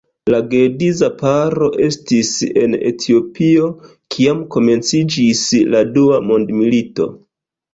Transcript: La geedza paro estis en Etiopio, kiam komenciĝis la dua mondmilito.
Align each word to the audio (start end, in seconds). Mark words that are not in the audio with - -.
La 0.33 0.37
geedza 0.51 1.09
paro 1.17 1.67
estis 1.87 2.31
en 2.61 2.73
Etiopio, 2.91 3.67
kiam 4.17 4.41
komenciĝis 4.57 5.45
la 5.77 5.83
dua 5.99 6.23
mondmilito. 6.33 7.09